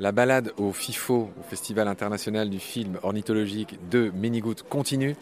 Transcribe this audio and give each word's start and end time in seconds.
La 0.00 0.12
balade 0.12 0.54
au 0.56 0.72
FIFO, 0.72 1.28
au 1.38 1.42
Festival 1.50 1.86
international 1.86 2.48
du 2.48 2.58
film 2.58 2.98
ornithologique 3.02 3.78
de 3.90 4.10
Ménigout, 4.14 4.54
continue. 4.66 5.14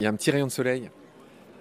Il 0.00 0.02
y 0.02 0.06
a 0.06 0.10
un 0.10 0.14
petit 0.14 0.32
rayon 0.32 0.48
de 0.48 0.50
soleil. 0.50 0.90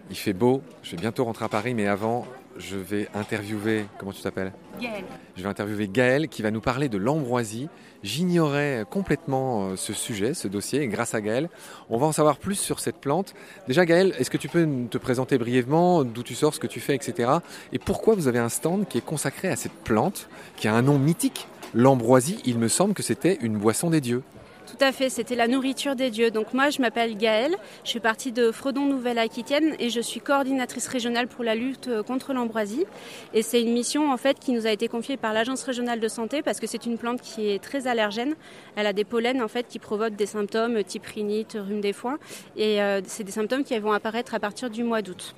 Il 0.10 0.16
fait 0.16 0.34
beau. 0.34 0.64
Je 0.82 0.96
vais 0.96 0.98
bientôt 0.98 1.23
rentrer 1.23 1.46
à 1.46 1.50
Paris, 1.50 1.76
mais 1.76 1.86
avant, 1.86 2.26
je 2.58 2.76
vais 2.76 3.09
interviewer. 3.14 3.86
Comment 4.00 4.12
tu 4.12 4.23
t'appelles? 4.23 4.54
Gaël. 4.82 5.04
Je 5.36 5.44
vais 5.44 5.50
interviewer 5.50 5.88
Gaël 5.88 6.30
qui 6.30 6.41
va 6.41 6.50
nous 6.50 6.59
parler 6.59 6.90
de 6.90 6.98
l'ambroisie. 6.98 7.70
J'ignorais 8.02 8.86
complètement 8.89 9.68
euh, 9.68 9.76
ce 9.76 9.94
sujet, 9.94 10.34
ce 10.34 10.48
dossier, 10.48 10.82
et 10.82 10.88
grâce 10.88 11.14
à 11.14 11.21
Gaël, 11.21 11.50
on 11.92 12.00
va 12.00 12.08
en 12.08 12.12
savoir 12.12 12.38
plus 12.38 12.55
sur 12.55 12.80
cette 12.80 12.98
plante. 12.98 13.36
Déjà, 13.67 13.86
Gaël, 13.86 14.16
est-ce 14.17 14.31
que 14.31 14.38
tu 14.38 14.50
peux 14.50 14.67
te 14.89 14.98
présenter 14.98 15.38
brièvement 15.38 16.03
d'où 16.03 16.23
tu 16.23 16.34
sors, 16.34 16.55
ce 16.55 16.59
que 16.59 16.66
tu 16.66 16.80
fais, 16.80 16.95
etc. 16.95 17.34
Et 17.72 17.78
pourquoi 17.78 18.16
vous 18.16 18.28
avez 18.28 18.39
un 18.39 18.50
stand 18.50 18.88
qui 18.88 18.98
est 18.98 19.05
consacré 19.05 19.48
à 19.48 19.55
cette 19.55 19.73
plante, 19.84 20.28
qui 20.55 20.67
a 20.67 20.73
un 20.73 20.81
nom 20.81 20.98
mythique? 20.98 21.48
L'ambroisie, 21.73 22.39
il 22.45 22.57
me 22.57 22.67
semble 22.67 22.94
que 22.94 23.03
c'était 23.03 23.38
une 23.41 23.57
boisson 23.57 23.89
des 23.89 24.02
dieux. 24.02 24.23
Tout 24.67 24.84
à 24.84 24.91
fait, 24.91 25.09
c'était 25.09 25.35
la 25.35 25.48
nourriture 25.48 25.95
des 25.95 26.09
dieux. 26.09 26.30
Donc 26.30 26.53
moi, 26.53 26.70
je 26.70 26.81
m'appelle 26.81 27.17
Gaëlle, 27.17 27.55
je 27.85 27.89
suis 27.89 28.02
partie 28.02 28.34
de 28.34 28.52
Fredon 28.52 28.85
Nouvelle-Aquitaine 28.85 29.75
et 29.80 29.89
je 29.89 30.02
suis 30.02 30.20
coordinatrice 30.20 30.88
régionale 30.88 31.27
pour 31.27 31.45
la 31.45 31.55
lutte 31.55 31.88
euh, 31.88 32.03
contre 32.03 32.34
l'ambroisie. 32.34 32.85
Et 33.34 33.44
c'est 33.44 33.61
une 33.61 33.72
mission 33.72 34.13
qui 34.41 34.52
nous 34.52 34.67
a 34.67 34.72
été 34.72 34.89
confiée 34.89 35.16
par 35.16 35.31
l'agence 35.31 35.63
régionale 35.63 36.02
de 36.02 36.08
santé 36.09 36.41
parce 36.41 36.59
que 36.59 36.67
c'est 36.67 36.85
une 36.85 36.98
plante 36.98 37.22
qui 37.22 37.49
est 37.49 37.63
très 37.63 37.88
allergène. 37.88 38.36
Elle 38.75 38.88
a 38.88 38.94
des 38.94 39.05
pollens 39.05 39.41
en 39.41 39.47
fait 39.47 39.67
qui 39.67 39.80
provoquent 39.80 40.17
des 40.17 40.25
symptômes 40.25 40.84
type 40.84 41.05
rhinite, 41.05 41.58
rhume 41.59 41.80
des 41.80 41.94
foins 41.94 42.17
et 42.58 42.81
euh, 42.81 43.02
c'est 43.05 43.23
des 43.23 43.31
symptômes 43.31 43.64
qui 43.64 43.77
vont 43.80 43.94
apparaître 43.94 44.36
à 44.36 44.39
partir 44.39 44.70
du 44.70 44.83
mois 44.83 45.02
d'août. 45.02 45.33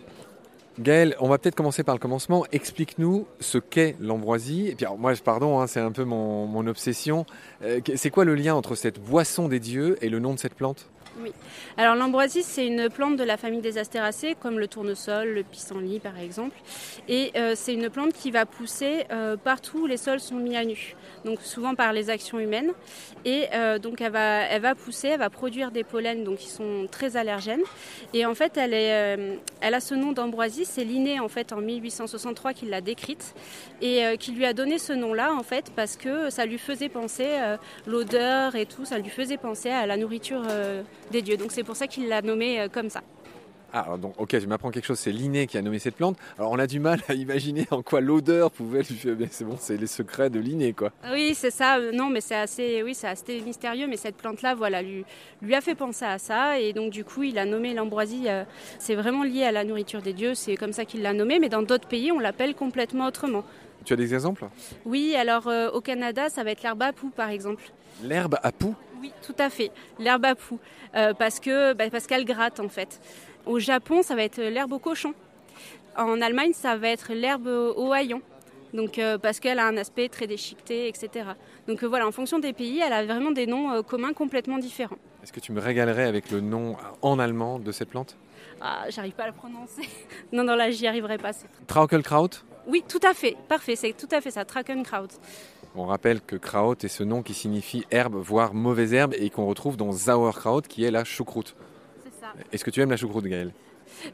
Gaël, 0.80 1.16
on 1.20 1.28
va 1.28 1.38
peut-être 1.38 1.56
commencer 1.56 1.84
par 1.84 1.96
le 1.96 2.00
commencement. 2.00 2.46
Explique-nous 2.52 3.28
ce 3.40 3.58
qu'est 3.58 3.96
l'ambroisie. 4.00 4.68
Et 4.68 4.76
puis, 4.76 4.86
pardon, 5.24 5.60
hein, 5.60 5.68
c'est 5.68 5.80
un 5.80 5.92
peu 5.92 6.04
mon, 6.04 6.68
obsession. 6.68 7.26
Euh, 7.64 7.82
c'est 7.96 8.10
quoi 8.10 8.26
le 8.26 8.36
lien 8.36 8.56
entre 8.56 8.76
cette 8.76 9.00
boisson 9.00 9.48
des 9.48 9.60
dieux 9.60 9.98
et 10.02 10.10
le 10.10 10.20
nom 10.20 10.34
de 10.34 10.40
cette 10.40 10.54
plante? 10.54 10.90
Oui. 11.18 11.34
Alors 11.78 11.96
l'ambroisie, 11.96 12.44
c'est 12.44 12.66
une 12.66 12.90
plante 12.90 13.16
de 13.16 13.24
la 13.24 13.38
famille 13.38 13.62
des 13.62 13.78
astéracées, 13.78 14.36
comme 14.40 14.60
le 14.60 14.68
tournesol, 14.68 15.30
le 15.30 15.44
pissenlit 15.44 16.00
par 16.00 16.18
exemple. 16.18 16.56
Et 17.08 17.32
euh, 17.36 17.54
c'est 17.56 17.74
une 17.74 17.90
plante 17.90 18.14
qui 18.14 18.32
va 18.32 18.46
pousser 18.46 19.06
euh, 19.12 19.36
partout 19.36 19.80
où 19.80 19.86
les 19.86 19.98
sols 19.98 20.20
sont 20.20 20.36
mis 20.36 20.56
à 20.56 20.64
nu 20.64 20.96
donc 21.26 21.42
souvent 21.42 21.76
par 21.76 21.92
les 21.92 22.10
actions 22.10 22.40
humaines. 22.40 22.72
Et 23.26 23.48
euh, 23.54 23.80
donc 23.80 24.02
elle 24.02 24.12
va, 24.12 24.44
elle 24.44 24.62
va 24.62 24.76
pousser, 24.76 25.10
elle 25.10 25.20
va 25.20 25.30
produire 25.30 25.72
des 25.72 25.84
pollens 25.84 26.24
donc, 26.24 26.38
qui 26.38 26.48
sont 26.48 26.88
très 26.90 27.18
allergènes. 27.18 27.64
Et 28.14 28.26
en 28.26 28.36
fait, 28.36 28.58
elle, 28.58 28.74
est, 28.74 29.40
elle 29.62 29.74
a 29.74 29.80
ce 29.80 29.96
nom 29.96 30.12
d'ambroisie, 30.12 30.66
c'est 30.66 30.84
Linné 30.84 31.20
en 31.20 31.28
fait 31.28 31.52
en 31.52 31.62
1863 31.62 32.54
qui 32.54 32.66
l'a 32.68 32.82
décrite 32.82 33.36
et 33.82 34.18
qui 34.18 34.32
lui 34.32 34.46
a 34.46 34.54
donné 34.54 34.78
ce 34.78 34.94
nom-là 34.94 35.34
en 35.34 35.44
fait 35.44 35.72
parce 35.76 35.98
que 35.98 36.30
ça 36.30 36.46
lui 36.46 36.58
faisait 36.58 36.90
penser 36.90 37.28
l'odeur 37.86 38.56
et 38.56 38.66
tout, 38.66 38.86
ça 38.86 38.98
lui 38.98 39.10
faisait 39.10 39.38
penser 39.38 39.70
à 39.70 39.86
la 39.86 39.98
nourriture 39.98 40.44
des 41.12 41.22
dieux. 41.22 41.38
Donc 41.38 41.52
c'est 41.52 41.64
pour 41.64 41.76
ça 41.76 41.88
qu'il 41.88 42.08
l'a 42.08 42.22
nommée 42.22 42.68
comme 42.72 42.90
ça. 42.90 43.02
Ah, 43.72 43.98
donc, 44.02 44.16
ok, 44.18 44.40
je 44.40 44.48
m'apprends 44.48 44.72
quelque 44.72 44.86
chose, 44.86 44.98
c'est 44.98 45.12
Linné 45.12 45.46
qui 45.46 45.56
a 45.58 45.62
nommé 45.62 45.78
cette 45.78 45.96
plante. 45.96 46.18
Alors, 46.40 46.52
on 46.52 46.58
a 46.58 46.66
du 46.66 46.80
mal 46.80 47.02
à 47.08 47.14
imaginer 47.14 47.68
en 47.70 47.84
quoi 47.84 48.02
l'odeur 48.02 48.50
pouvait 48.50 48.82
lui 48.82 48.96
faire. 48.96 49.16
C'est 49.30 49.46
bon, 49.46 49.58
c'est 49.60 49.78
les 49.78 49.86
secrets 49.86 50.32
de 50.32 50.40
Linné, 50.40 50.74
quoi. 50.74 50.92
Oui, 51.12 51.36
c'est 51.36 51.52
ça. 51.52 51.78
Euh, 51.78 51.92
non, 51.92 52.10
mais 52.10 52.20
c'est 52.20 52.36
assez, 52.36 52.82
oui, 52.82 52.96
c'est 52.96 53.08
assez 53.08 53.40
mystérieux, 53.42 53.86
mais 53.88 53.98
cette 53.98 54.16
plante-là, 54.16 54.56
voilà, 54.56 54.82
lui, 54.82 55.06
lui 55.44 55.54
a 55.54 55.62
fait 55.62 55.76
penser 55.76 56.06
à 56.06 56.18
ça. 56.18 56.60
Et 56.60 56.74
donc, 56.74 56.92
du 56.92 57.04
coup, 57.04 57.22
il 57.22 57.38
a 57.38 57.46
nommé 57.46 57.76
l'ambroisie. 57.76 58.24
Euh, 58.28 58.44
c'est 58.80 58.96
vraiment 58.96 59.24
lié 59.24 59.44
à 59.44 59.52
la 59.52 59.64
nourriture 59.64 60.02
des 60.02 60.14
dieux, 60.14 60.34
c'est 60.34 60.56
comme 60.56 60.74
ça 60.74 60.86
qu'il 60.86 61.04
l'a 61.04 61.14
nommé, 61.14 61.38
mais 61.38 61.50
dans 61.50 61.62
d'autres 61.62 61.88
pays, 61.88 62.12
on 62.12 62.20
l'appelle 62.20 62.56
complètement 62.56 63.06
autrement. 63.06 63.44
Tu 63.86 63.94
as 63.94 63.98
des 63.98 64.16
exemples? 64.16 64.46
Oui, 64.84 65.16
alors 65.16 65.48
euh, 65.48 65.70
au 65.70 65.82
Canada, 65.82 66.30
ça 66.30 66.44
va 66.44 66.52
être 66.52 66.64
l'herbe 66.64 66.82
à 66.82 66.92
poux, 66.92 67.12
par 67.12 67.30
exemple. 67.30 67.64
L'herbe 68.02 68.38
à 68.42 68.52
poux? 68.52 68.74
Oui, 69.02 69.14
tout 69.22 69.36
à 69.38 69.50
fait. 69.50 69.72
L'herbe 70.00 70.26
à 70.26 70.36
poux, 70.36 70.60
parce 70.92 71.40
que 71.40 71.74
bah, 71.74 71.86
parce 71.90 72.06
qu'elle 72.06 72.26
gratte 72.26 72.60
en 72.60 72.68
fait. 72.68 73.00
Au 73.50 73.58
Japon, 73.58 74.04
ça 74.04 74.14
va 74.14 74.22
être 74.22 74.40
l'herbe 74.40 74.74
au 74.74 74.78
cochon. 74.78 75.16
En 75.98 76.22
Allemagne, 76.22 76.52
ça 76.54 76.78
va 76.78 76.90
être 76.90 77.14
l'herbe 77.14 77.48
au 77.48 77.92
haillon. 77.92 78.22
Donc, 78.76 79.00
euh, 79.00 79.18
parce 79.18 79.40
qu'elle 79.40 79.58
a 79.58 79.66
un 79.66 79.76
aspect 79.76 80.08
très 80.08 80.28
déchiqueté, 80.28 80.88
etc. 80.88 81.32
Donc 81.68 81.84
euh, 81.84 81.88
voilà, 81.88 82.08
en 82.08 82.12
fonction 82.12 82.38
des 82.38 82.54
pays, 82.54 82.80
elle 82.86 82.94
a 82.94 83.04
vraiment 83.04 83.32
des 83.32 83.48
noms 83.48 83.72
euh, 83.72 83.82
communs 83.82 84.14
complètement 84.14 84.60
différents. 84.60 85.00
Est-ce 85.24 85.34
que 85.34 85.40
tu 85.40 85.52
me 85.52 85.60
régalerais 85.60 86.04
avec 86.04 86.30
le 86.30 86.42
nom 86.42 86.78
en 87.02 87.18
allemand 87.18 87.58
de 87.58 87.72
cette 87.72 87.90
plante? 87.90 88.18
Ah, 88.62 88.86
j'arrive 88.90 89.14
pas 89.14 89.24
à 89.24 89.28
le 89.30 89.34
prononcer. 89.34 89.82
non, 90.32 90.44
non, 90.44 90.54
là, 90.54 90.70
j'y 90.70 90.86
arriverai 90.86 91.18
pas. 91.18 91.32
Traukelkraut 91.66 92.30
Oui, 92.68 92.84
tout 92.88 93.02
à 93.04 93.16
fait. 93.16 93.36
Parfait, 93.48 93.76
c'est 93.76 93.94
tout 93.94 94.10
à 94.12 94.22
fait 94.22 94.30
ça, 94.30 94.46
Traukelkraut. 94.46 95.08
On 95.76 95.88
rappelle 95.88 96.22
que 96.22 96.36
Kraut 96.36 96.76
est 96.84 96.88
ce 96.88 97.04
nom 97.04 97.24
qui 97.24 97.34
signifie 97.34 97.84
herbe, 97.90 98.16
voire 98.16 98.54
mauvaise 98.54 98.94
herbe, 98.94 99.16
et 99.18 99.32
qu'on 99.32 99.48
retrouve 99.48 99.76
dans 99.76 99.92
Sauerkraut, 99.92 100.62
qui 100.62 100.84
est 100.84 100.92
la 100.92 101.04
choucroute. 101.04 101.56
Est-ce 102.52 102.64
que 102.64 102.72
tu 102.72 102.82
aimes 102.82 102.92
la 102.92 102.98
choucroute, 102.98 103.26
Gaëlle? 103.26 103.52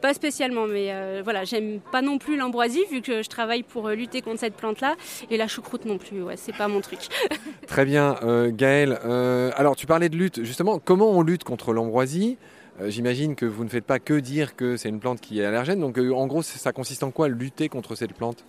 Pas 0.02 0.14
spécialement, 0.14 0.68
mais 0.68 0.88
euh, 0.92 1.22
voilà, 1.24 1.44
j'aime 1.44 1.80
pas 1.92 2.02
non 2.02 2.18
plus 2.18 2.38
l'ambroisie 2.38 2.84
vu 2.90 3.02
que 3.02 3.22
je 3.22 3.30
travaille 3.30 3.64
pour 3.64 3.88
euh, 3.88 3.96
lutter 3.96 4.22
contre 4.22 4.40
cette 4.40 4.56
plante-là, 4.56 4.96
et 5.30 5.38
la 5.38 5.48
choucroute 5.48 5.86
non 5.86 5.98
plus, 5.98 6.24
ouais, 6.24 6.38
c'est 6.38 6.56
pas 6.56 6.68
mon 6.68 6.82
truc. 6.82 7.00
Très 7.68 7.86
bien, 7.86 8.16
euh, 8.24 8.52
Gaëlle. 8.52 9.00
alors, 9.56 9.76
tu 9.76 9.86
parlais 9.86 10.10
de 10.10 10.16
lutte, 10.16 10.44
justement, 10.44 10.80
comment 10.80 11.12
on 11.12 11.22
lutte 11.22 11.44
contre 11.44 11.74
l'ambroisie? 11.74 12.38
J'imagine 12.88 13.36
que 13.36 13.46
vous 13.46 13.64
ne 13.64 13.70
faites 13.70 13.86
pas 13.86 14.00
que 14.00 14.16
dire 14.16 14.58
que 14.58 14.76
c'est 14.76 14.90
une 14.90 15.00
plante 15.00 15.22
qui 15.22 15.40
est 15.40 15.46
allergène, 15.46 15.80
donc 15.80 15.98
en 15.98 16.28
gros, 16.28 16.42
ça 16.42 16.74
consiste 16.74 17.04
en 17.04 17.12
quoi 17.12 17.30
lutter 17.30 17.70
contre 17.70 17.96
cette 17.96 18.14
plante? 18.14 18.44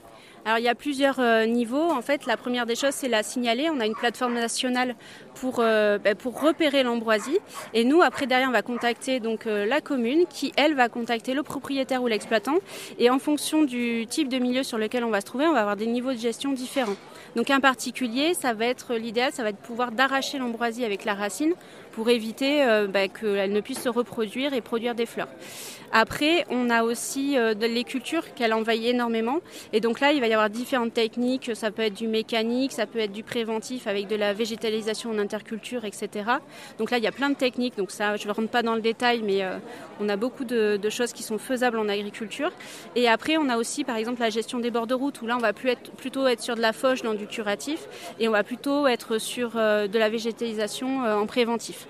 Alors 0.47 0.61
il 0.61 0.65
y 0.65 0.69
a 0.69 0.77
plusieurs 0.77 1.19
euh, 1.19 1.45
niveaux. 1.45 1.91
En 1.91 2.03
fait, 2.03 2.25
la 2.25 2.37
première 2.37 2.67
des 2.67 2.77
choses, 2.77 2.93
c'est 2.93 3.09
la 3.09 3.25
signaler. 3.25 3.69
On 3.69 3.81
a 3.81 3.87
une 3.87 3.97
plateforme 3.97 4.35
nationale 4.35 4.95
pour, 5.35 5.57
euh, 5.59 5.99
bah, 5.99 6.15
pour 6.15 6.41
repérer 6.41 6.85
l'ambroisie. 6.85 7.39
Et 7.75 7.83
nous, 7.83 8.01
après, 8.01 8.29
derrière, 8.29 8.49
on 8.49 8.53
va 8.53 8.63
contacter 8.63 9.19
donc 9.19 9.49
euh, 9.49 9.67
la 9.67 9.81
commune 9.81 10.25
qui, 10.31 10.53
elle, 10.57 10.77
va 10.77 10.89
contacter 10.89 11.35
le 11.35 11.43
propriétaire 11.43 12.01
ou 12.01 12.07
l'exploitant. 12.07 12.59
Et 13.01 13.11
en 13.11 13.19
fonction 13.19 13.65
du 13.65 14.07
type 14.09 14.29
de 14.29 14.39
milieu 14.39 14.63
sur 14.63 14.79
lequel 14.79 15.03
on 15.03 15.11
va 15.11 15.21
se 15.21 15.27
trouver, 15.27 15.49
on 15.49 15.53
va 15.53 15.63
avoir 15.63 15.75
des 15.75 15.87
niveaux 15.87 16.13
de 16.13 16.19
gestion 16.19 16.53
différents. 16.53 16.95
Donc 17.35 17.51
un 17.51 17.59
particulier, 17.59 18.33
ça 18.33 18.55
va 18.55 18.67
être 18.67 18.95
l'idéal, 18.95 19.33
ça 19.33 19.43
va 19.43 19.49
être 19.49 19.59
pouvoir 19.59 19.91
d'arracher 19.91 20.39
l'ambroisie 20.39 20.85
avec 20.85 21.05
la 21.05 21.15
racine 21.15 21.55
pour 21.91 22.09
éviter 22.09 22.65
bah, 22.89 23.09
qu'elle 23.09 23.53
ne 23.53 23.61
puisse 23.61 23.81
se 23.81 23.89
reproduire 23.89 24.53
et 24.55 24.61
produire 24.61 24.95
des 24.95 25.07
fleurs. 25.07 25.29
Après, 25.93 26.45
on 26.51 26.69
a 26.71 26.83
aussi 26.83 27.39
euh, 27.39 27.55
les 27.55 27.85
cultures 27.85 28.35
qu'elle 28.35 28.53
envahit 28.53 28.87
énormément. 28.87 29.39
Et 29.73 29.81
donc 29.81 30.01
là, 30.01 30.13
il 30.13 30.21
va 30.21 30.27
y 30.27 30.33
avoir 30.33 30.36
différentes 30.49 30.95
techniques. 30.95 31.51
Ça 31.55 31.71
peut 31.71 31.83
être 31.83 31.95
du 31.95 32.09
mécanique, 32.09 32.73
ça 32.73 32.87
peut 32.87 32.99
être 32.99 33.13
du 33.13 33.23
préventif 33.23 33.87
avec 33.87 34.07
de 34.09 34.17
la 34.17 34.33
végétalisation 34.33 35.11
en 35.11 35.19
interculture, 35.19 35.85
etc. 35.85 36.31
Donc 36.79 36.91
là, 36.91 36.99
il 36.99 37.05
y 37.05 37.07
a 37.07 37.13
plein 37.13 37.31
de 37.31 37.35
techniques. 37.35 37.77
Donc 37.77 37.91
ça, 37.91 38.17
je 38.17 38.27
ne 38.27 38.33
rentre 38.33 38.49
pas 38.49 38.63
dans 38.63 38.75
le 38.75 38.81
détail, 38.81 39.23
mais 39.25 39.43
euh, 39.43 39.59
on 40.01 40.09
a 40.09 40.17
beaucoup 40.17 40.45
de, 40.45 40.79
choses 40.91 41.13
qui 41.13 41.23
sont 41.23 41.39
faisables 41.39 41.79
en 41.79 41.89
agriculture. 41.89 42.51
Et 42.95 43.09
après, 43.09 43.37
on 43.37 43.49
a 43.49 43.57
aussi, 43.57 43.85
par 43.85 43.97
exemple, 43.97 44.21
la 44.21 44.31
gestion 44.31 44.59
des 44.59 44.71
bords 44.71 44.87
de 44.87 44.95
route, 44.95 45.21
où 45.23 45.27
là, 45.27 45.37
on 45.37 45.41
va 45.41 45.53
plutôt 45.53 46.27
être 46.27 46.41
sur 46.41 46.55
de 46.55 46.61
la 46.61 46.73
fauche 46.73 47.03
dans 47.03 47.15
du 47.15 47.27
curatif, 47.27 47.87
et 48.21 48.29
on 48.29 48.33
va 48.33 48.45
plutôt 48.45 48.87
être 48.87 49.19
sur 49.19 49.53
euh, 49.57 49.89
de 49.89 49.99
la 49.99 50.09
végétalisation 50.09 51.05
en 51.05 51.27
préventif. 51.27 51.87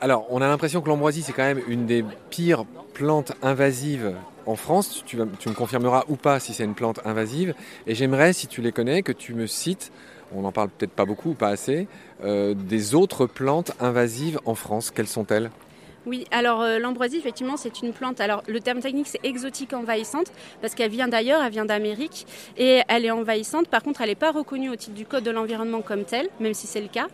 Alors, 0.00 0.26
on 0.30 0.40
a 0.40 0.46
l'impression 0.46 0.80
que 0.80 0.88
l'ambroisie, 0.88 1.22
c'est 1.22 1.32
quand 1.32 1.42
même 1.42 1.60
une 1.66 1.86
des 1.86 2.04
pires 2.30 2.64
plantes 2.94 3.32
invasives 3.42 4.14
en 4.48 4.56
France. 4.56 5.04
Tu, 5.06 5.16
me 5.16 5.52
confirmeras 5.54 6.04
ou 6.08 6.16
pas 6.16 6.40
si 6.40 6.54
c'est 6.54 6.64
une 6.64 6.74
plante 6.74 7.00
invasive. 7.04 7.54
Et 7.86 7.94
j'aimerais, 7.94 8.32
si 8.32 8.46
tu 8.46 8.62
les 8.62 8.72
connais, 8.72 9.02
que 9.02 9.12
tu 9.12 9.34
me 9.34 9.46
cites, 9.46 9.92
on 10.34 10.42
n'en 10.42 10.52
parle 10.52 10.68
peut-être 10.70 10.92
pas 10.92 11.04
beaucoup 11.04 11.30
ou 11.30 11.34
pas 11.34 11.48
assez, 11.48 11.86
euh, 12.24 12.54
des 12.54 12.94
autres 12.94 13.26
plantes 13.26 13.72
invasives 13.80 14.40
en 14.44 14.54
France. 14.54 14.90
Quelles 14.90 15.06
sont-elles? 15.08 15.50
Oui, 16.08 16.24
alors 16.30 16.62
euh, 16.62 16.78
l'ambroisie, 16.78 17.18
effectivement, 17.18 17.58
c'est 17.58 17.82
une 17.82 17.92
plante. 17.92 18.20
Alors 18.20 18.42
le 18.48 18.60
terme 18.60 18.80
technique, 18.80 19.06
c'est 19.06 19.20
exotique 19.24 19.74
envahissante, 19.74 20.32
parce 20.62 20.74
qu'elle 20.74 20.90
vient 20.90 21.06
d'ailleurs, 21.06 21.42
elle 21.42 21.52
vient 21.52 21.66
d'Amérique, 21.66 22.26
et 22.56 22.80
elle 22.88 23.04
est 23.04 23.10
envahissante. 23.10 23.68
Par 23.68 23.82
contre, 23.82 24.00
elle 24.00 24.08
n'est 24.08 24.14
pas 24.14 24.32
reconnue 24.32 24.70
au 24.70 24.76
titre 24.76 24.94
du 24.94 25.04
Code 25.04 25.22
de 25.22 25.30
l'environnement 25.30 25.82
comme 25.82 26.04
telle, 26.04 26.28
même 26.40 26.54
si 26.54 26.66
c'est 26.66 26.80
le 26.80 26.88
cas. 26.88 27.08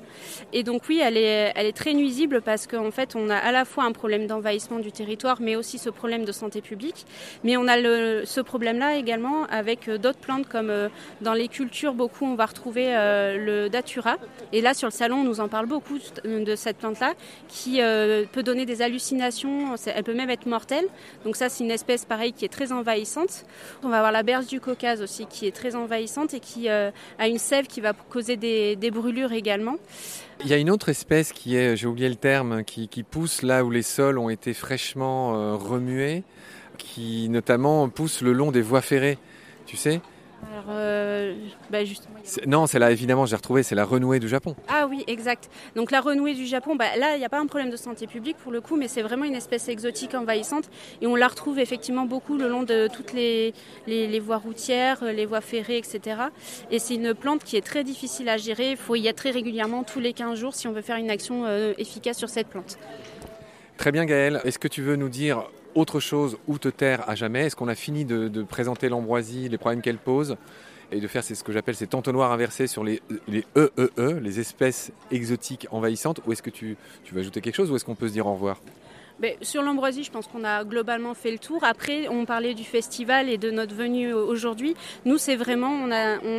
Et 0.52 0.62
donc 0.62 0.82
oui, 0.88 1.00
elle 1.02 1.16
est, 1.16 1.52
elle 1.56 1.66
est 1.66 1.76
très 1.76 1.92
nuisible 1.92 2.40
parce 2.40 2.68
qu'en 2.68 2.92
fait, 2.92 3.16
on 3.16 3.30
a 3.30 3.36
à 3.36 3.50
la 3.50 3.64
fois 3.64 3.84
un 3.84 3.92
problème 3.92 4.28
d'envahissement 4.28 4.78
du 4.78 4.92
territoire, 4.92 5.38
mais 5.40 5.56
aussi 5.56 5.78
ce 5.78 5.90
problème 5.90 6.24
de 6.24 6.32
santé 6.32 6.60
publique. 6.60 7.04
Mais 7.42 7.56
on 7.56 7.66
a 7.66 7.76
ce 8.24 8.40
problème-là 8.40 8.96
également 8.96 9.44
avec 9.46 9.88
euh, 9.88 9.98
d'autres 9.98 10.20
plantes, 10.20 10.48
comme 10.48 10.70
euh, 10.70 10.88
dans 11.20 11.34
les 11.34 11.48
cultures, 11.48 11.94
beaucoup, 11.94 12.26
on 12.26 12.36
va 12.36 12.46
retrouver 12.46 12.84
le 12.84 13.68
datura. 13.68 14.16
Et 14.52 14.60
là, 14.60 14.72
sur 14.72 14.86
le 14.86 14.92
salon, 14.92 15.16
on 15.16 15.24
nous 15.24 15.40
en 15.40 15.48
parle 15.48 15.66
beaucoup 15.66 15.98
de 16.24 16.54
cette 16.54 16.78
plante-là, 16.78 17.14
qui 17.48 17.80
peut 18.32 18.42
donner 18.42 18.66
des 18.66 18.82
hallucinations, 18.84 19.74
elle 19.86 20.04
peut 20.04 20.14
même 20.14 20.30
être 20.30 20.46
mortelle. 20.46 20.84
Donc 21.24 21.36
ça, 21.36 21.48
c'est 21.48 21.64
une 21.64 21.70
espèce 21.70 22.04
pareille 22.04 22.32
qui 22.32 22.44
est 22.44 22.48
très 22.48 22.72
envahissante. 22.72 23.44
On 23.82 23.88
va 23.88 23.96
avoir 23.96 24.12
la 24.12 24.22
berge 24.22 24.46
du 24.46 24.60
Caucase 24.60 25.02
aussi 25.02 25.26
qui 25.26 25.46
est 25.46 25.54
très 25.54 25.74
envahissante 25.74 26.34
et 26.34 26.40
qui 26.40 26.68
euh, 26.68 26.90
a 27.18 27.28
une 27.28 27.38
sève 27.38 27.66
qui 27.66 27.80
va 27.80 27.92
causer 27.92 28.36
des, 28.36 28.90
brûlures 28.90 29.32
également. 29.32 29.76
Il 30.40 30.48
y 30.48 30.52
a 30.52 30.56
une 30.56 30.70
autre 30.70 30.88
espèce 30.88 31.32
qui 31.32 31.56
est, 31.56 31.76
j'ai 31.76 31.86
oublié 31.86 32.08
le 32.08 32.16
terme, 32.16 32.64
qui, 32.64 32.88
pousse 33.02 33.42
là 33.42 33.64
où 33.64 33.70
les 33.70 33.82
sols 33.82 34.18
ont 34.18 34.28
été 34.28 34.54
fraîchement 34.54 35.34
euh, 35.34 35.54
remués, 35.54 36.22
qui 36.78 37.28
notamment 37.28 37.88
pousse 37.88 38.20
le 38.20 38.32
long 38.32 38.52
des 38.52 38.62
voies 38.62 38.82
ferrées. 38.82 39.18
Tu 39.66 39.76
sais 39.76 40.00
Alors, 40.52 40.64
euh, 40.70 41.34
bah, 41.70 41.84
justement. 41.84 42.14
Non, 42.46 42.66
c'est 42.66 42.78
là, 42.78 42.90
évidemment, 42.90 43.26
j'ai 43.26 43.36
retrouvé, 43.36 43.62
c'est 43.62 43.74
la 43.74 43.84
renouée 43.84 44.20
du 44.20 44.28
Japon. 44.28 44.54
Ah 44.68 44.86
oui, 44.88 45.04
exact. 45.06 45.50
Donc 45.76 45.90
la 45.90 46.00
renouée 46.00 46.34
du 46.34 46.46
Japon, 46.46 46.76
bah, 46.76 46.96
là, 46.96 47.16
il 47.16 47.18
n'y 47.18 47.24
a 47.24 47.28
pas 47.28 47.40
un 47.40 47.46
problème 47.46 47.70
de 47.70 47.76
santé 47.76 48.06
publique 48.06 48.36
pour 48.36 48.52
le 48.52 48.60
coup, 48.60 48.76
mais 48.76 48.88
c'est 48.88 49.02
vraiment 49.02 49.24
une 49.24 49.34
espèce 49.34 49.68
exotique 49.68 50.14
envahissante. 50.14 50.70
Et 51.00 51.06
on 51.06 51.16
la 51.16 51.28
retrouve 51.28 51.58
effectivement 51.58 52.04
beaucoup 52.04 52.36
le 52.36 52.48
long 52.48 52.62
de 52.62 52.88
toutes 52.88 53.12
les, 53.12 53.54
les, 53.86 54.20
voies 54.20 54.38
routières, 54.38 55.02
euh, 55.02 55.12
les 55.12 55.26
voies 55.26 55.40
ferrées, 55.40 55.78
etc. 55.78 56.16
Et 56.70 56.78
c'est 56.78 56.94
une 56.94 57.14
plante 57.14 57.44
qui 57.44 57.56
est 57.56 57.64
très 57.64 57.84
difficile 57.84 58.28
à 58.28 58.36
gérer. 58.36 58.72
Il 58.72 58.76
faut 58.76 58.96
y 58.96 59.06
être 59.06 59.16
très 59.16 59.30
régulièrement, 59.30 59.82
tous 59.82 60.00
les 60.00 60.12
15 60.12 60.38
jours, 60.38 60.54
si 60.54 60.68
on 60.68 60.72
veut 60.72 60.82
faire 60.82 60.96
une 60.96 61.10
action 61.10 61.44
euh, 61.46 61.72
efficace 61.78 62.18
sur 62.18 62.28
cette 62.28 62.48
plante. 62.48 62.78
Très 63.76 63.92
bien, 63.92 64.04
Gaël. 64.04 64.40
Est-ce 64.44 64.58
que 64.58 64.68
tu 64.68 64.82
veux 64.82 64.96
nous 64.96 65.08
dire 65.08 65.48
autre 65.74 66.00
chose 66.00 66.38
ou 66.46 66.58
te 66.58 66.68
taire 66.68 67.08
à 67.08 67.14
jamais? 67.14 67.46
Est-ce 67.46 67.56
qu'on 67.56 67.68
a 67.68 67.74
fini 67.74 68.04
de, 68.04 68.42
présenter 68.42 68.88
l'ambroisie, 68.88 69.48
les 69.48 69.58
problèmes 69.58 69.82
qu'elle 69.82 69.98
pose 69.98 70.36
et 70.92 71.00
de 71.00 71.08
faire 71.08 71.24
ce 71.24 71.42
que 71.42 71.52
j'appelle 71.52 71.74
ces 71.74 71.88
entonnoirs 71.94 72.30
inversés 72.30 72.66
sur 72.66 72.84
les, 72.84 73.02
les 73.26 73.44
EEE, 73.56 73.70
e 73.78 73.90
e, 73.98 74.20
les 74.20 74.40
espèces 74.40 74.92
exotiques 75.10 75.66
envahissantes? 75.70 76.20
Ou 76.26 76.32
est-ce 76.32 76.42
que 76.42 76.50
tu, 76.50 76.76
tu 77.04 77.14
veux 77.14 77.20
ajouter 77.20 77.40
quelque 77.40 77.56
chose 77.56 77.70
ou 77.70 77.76
est-ce 77.76 77.84
qu'on 77.84 77.94
peut 77.94 78.08
se 78.08 78.12
dire 78.12 78.26
au 78.26 78.34
revoir? 78.34 78.60
Sur 79.42 79.62
l'ambroisie, 79.62 80.04
je 80.04 80.10
pense 80.10 80.26
qu'on 80.26 80.44
a 80.44 80.64
globalement 80.64 81.14
fait 81.14 81.30
le 81.30 81.38
tour. 81.38 81.62
Après, 81.64 82.08
on 82.08 82.24
parlait 82.24 82.54
du 82.54 82.64
festival 82.64 83.28
et 83.28 83.38
de 83.38 83.50
notre 83.50 83.74
venue 83.74 84.12
aujourd'hui. 84.12 84.74
Nous, 85.04 85.18
c'est 85.18 85.36
vraiment, 85.36 85.70
on 85.70 85.90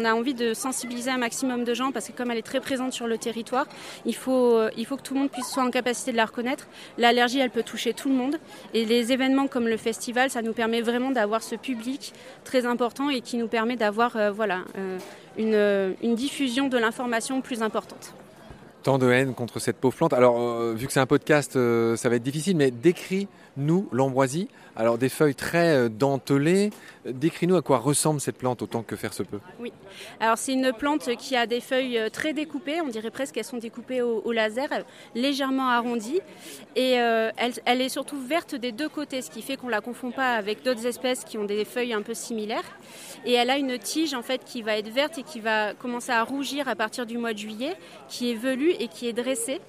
a, 0.06 0.14
envie 0.14 0.34
de 0.34 0.54
sensibiliser 0.54 1.10
un 1.10 1.18
maximum 1.18 1.64
de 1.64 1.74
gens 1.74 1.92
parce 1.92 2.08
que 2.08 2.12
comme 2.14 2.32
elle 2.32 2.38
est 2.38 2.42
très 2.42 2.60
présente 2.60 2.94
sur 2.94 3.08
le 3.08 3.18
territoire, 3.18 3.66
il 4.06 4.16
faut, 4.16 4.58
euh, 4.58 4.70
il 4.78 4.86
faut 4.86 4.98
que 4.98 5.02
tout 5.02 5.14
le 5.14 5.22
monde 5.22 5.32
puisse 5.32 5.48
soit 5.48 5.64
en 5.64 5.72
capacité 5.72 6.12
de 6.12 6.18
la 6.18 6.26
reconnaître. 6.26 6.68
L'allergie, 6.98 7.40
elle 7.40 7.50
peut 7.50 7.64
toucher 7.64 7.94
tout 7.94 8.10
le 8.10 8.16
monde. 8.16 8.38
Et 8.74 8.86
les 8.86 9.12
événements 9.12 9.48
comme 9.48 9.68
le 9.68 9.78
festival, 9.78 10.30
ça 10.30 10.42
nous 10.42 10.54
permet 10.54 10.82
vraiment 10.82 11.12
d'avoir 11.12 11.44
ce 11.44 11.56
public 11.56 12.14
très 12.44 12.66
important 12.66 13.10
et 13.10 13.22
qui 13.22 13.38
nous 13.38 13.48
permet 13.48 13.76
d'avoir 13.76 14.16
euh, 14.16 14.34
euh, 15.40 15.94
une 16.02 16.16
diffusion 16.16 16.68
de 16.68 16.78
l'information 16.78 17.42
plus 17.42 17.62
importante 17.62 18.14
tant 18.86 19.00
de 19.00 19.10
haine 19.10 19.34
contre 19.34 19.58
cette 19.58 19.78
pauvre 19.78 19.96
plante. 19.96 20.14
Alors, 20.14 20.40
euh, 20.40 20.76
vu 20.78 20.86
que 20.86 20.94
c'est 20.94 21.00
un 21.00 21.08
podcast, 21.08 21.56
euh, 21.56 21.96
ça 21.96 22.08
va 22.08 22.18
être 22.18 22.24
difficile, 22.24 22.56
mais 22.56 22.70
décris-nous 22.70 23.90
l'ambroisie. 23.92 24.48
Alors, 24.76 25.00
des 25.00 25.10
feuilles 25.10 25.34
très 25.34 25.76
euh, 25.76 25.90
dentelées. 25.90 26.70
Décris-nous 27.08 27.56
à 27.56 27.64
quoi 27.64 27.80
ressemble 27.80 28.22
cette 28.22 28.38
plante 28.38 28.62
autant 28.62 28.84
que 28.84 28.96
faire 28.96 29.14
se 29.14 29.24
peut. 29.24 29.40
Oui. 29.60 29.74
Alors, 30.20 30.38
c'est 30.38 30.54
une 30.54 30.72
plante 30.72 31.10
qui 31.18 31.36
a 31.36 31.48
des 31.48 31.62
feuilles 31.62 32.00
très 32.12 32.34
découpées. 32.34 32.80
On 32.82 32.90
dirait 32.90 33.10
presque 33.10 33.34
qu'elles 33.34 33.44
sont 33.44 33.58
découpées 33.58 34.04
au, 34.04 34.32
laser, 34.32 34.68
légèrement 35.16 35.70
arrondies. 35.70 36.22
Et 36.76 36.92
elle, 36.92 37.54
elle, 37.66 37.82
est 37.82 37.90
surtout 37.90 38.20
verte 38.20 38.56
des 38.56 38.72
deux 38.72 38.90
côtés, 38.90 39.22
ce 39.22 39.30
qui 39.30 39.42
fait 39.42 39.56
qu'on 39.56 39.68
ne 39.68 39.72
la 39.72 39.82
confond 39.82 40.12
pas 40.12 40.34
avec 40.34 40.64
d'autres 40.64 40.86
espèces 40.88 41.24
qui 41.24 41.38
ont 41.38 41.46
des 41.46 41.64
feuilles 41.64 41.94
un 41.94 42.02
peu 42.02 42.16
similaires. 42.16 42.66
Et 43.24 43.34
elle 43.34 43.50
a 43.50 43.58
une 43.58 43.78
tige, 43.78 44.16
en 44.16 44.24
fait, 44.24 44.44
qui 44.44 44.64
va 44.64 44.78
être 44.78 44.90
verte 44.90 45.20
et 45.20 45.24
qui 45.24 45.40
va 45.40 45.76
commencer 45.76 46.12
à 46.12 46.24
rougir 46.24 46.68
à 46.68 46.76
partir 46.76 47.06
du 47.06 47.20
mois 47.20 47.34
de 47.34 47.38
juillet, 47.38 47.76
qui 48.10 48.32
est 48.32 48.36
velue 48.36 48.75
et 48.80 48.88
qui 48.88 49.08
est 49.08 49.14
dressée. 49.14 49.62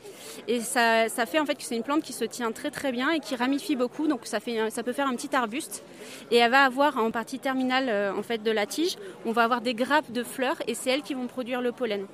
Et 0.48 0.60
ça, 0.60 1.08
fait 1.26 1.38
en 1.38 1.46
fait 1.46 1.54
que 1.54 1.62
c'est 1.62 1.76
une 1.76 1.82
plante 1.82 2.02
qui 2.02 2.12
se 2.12 2.24
tient 2.24 2.52
très 2.52 2.70
très 2.70 2.92
bien 2.92 3.10
et 3.10 3.20
qui 3.20 3.36
ramifie 3.36 3.76
beaucoup. 3.76 4.06
Donc 4.06 4.20
ça, 4.24 4.40
fait, 4.40 4.70
ça 4.70 4.82
peut 4.82 4.92
faire 4.92 5.06
un 5.06 5.14
petit 5.14 5.34
arbuste. 5.34 5.82
Et 6.30 6.36
elle 6.36 6.50
va 6.50 6.64
avoir 6.64 6.98
en 6.98 7.10
partie 7.10 7.38
terminale 7.38 7.88
euh, 7.88 8.12
en 8.14 8.22
fait 8.22 8.42
de 8.42 8.50
la 8.50 8.66
tige, 8.66 8.96
on 9.24 9.32
va 9.32 9.44
avoir 9.44 9.60
des 9.60 9.74
grappes 9.74 10.12
de 10.12 10.22
fleurs 10.22 10.56
et 10.66 10.74
c'est 10.74 10.90
elles 10.90 11.02
qui 11.02 11.14
vont 11.14 11.26
produire 11.26 11.60
le 11.60 11.72
pollen. 11.72 12.06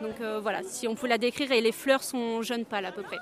Donc 0.00 0.20
euh, 0.20 0.40
voilà, 0.40 0.62
si 0.62 0.86
on 0.88 0.94
peut 0.94 1.06
la 1.06 1.18
décrire, 1.18 1.52
et 1.52 1.60
les 1.60 1.72
fleurs 1.72 2.02
sont 2.02 2.42
jeunes 2.42 2.64
pâles 2.64 2.86
à 2.86 2.92
peu 2.92 3.02
près. 3.02 3.18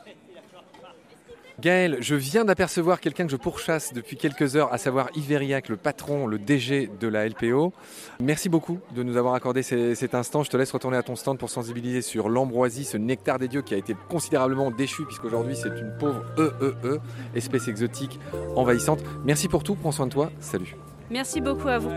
Gaël, 1.64 1.96
je 2.00 2.14
viens 2.14 2.44
d'apercevoir 2.44 3.00
quelqu'un 3.00 3.24
que 3.24 3.32
je 3.32 3.38
pourchasse 3.38 3.94
depuis 3.94 4.18
quelques 4.18 4.54
heures, 4.54 4.70
à 4.74 4.76
savoir 4.76 5.08
Yveriac, 5.14 5.70
le 5.70 5.78
patron, 5.78 6.26
le 6.26 6.38
DG 6.38 6.90
de 7.00 7.08
la 7.08 7.26
LPO. 7.26 7.72
Merci 8.20 8.50
beaucoup 8.50 8.80
de 8.94 9.02
nous 9.02 9.16
avoir 9.16 9.32
accordé 9.32 9.62
cet 9.62 10.14
instant. 10.14 10.42
Je 10.42 10.50
te 10.50 10.58
laisse 10.58 10.70
retourner 10.72 10.98
à 10.98 11.02
ton 11.02 11.16
stand 11.16 11.38
pour 11.38 11.48
sensibiliser 11.48 12.02
sur 12.02 12.28
l'ambroisie, 12.28 12.84
ce 12.84 12.98
nectar 12.98 13.38
des 13.38 13.48
dieux 13.48 13.62
qui 13.62 13.72
a 13.72 13.78
été 13.78 13.96
considérablement 14.10 14.70
déchu, 14.70 15.06
puisqu'aujourd'hui 15.06 15.56
c'est 15.56 15.70
une 15.70 15.96
pauvre 15.98 16.22
EEE, 16.36 16.74
e, 16.84 17.00
espèce 17.34 17.66
exotique 17.66 18.20
envahissante. 18.56 19.00
Merci 19.24 19.48
pour 19.48 19.62
tout, 19.62 19.74
prends 19.74 19.90
soin 19.90 20.06
de 20.06 20.12
toi, 20.12 20.30
salut. 20.40 20.76
Merci 21.08 21.40
beaucoup 21.40 21.68
à 21.68 21.78
vous. 21.78 21.88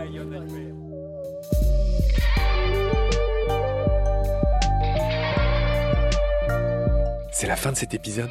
C'est 7.32 7.46
la 7.46 7.56
fin 7.56 7.70
de 7.70 7.76
cet 7.76 7.92
épisode. 7.92 8.30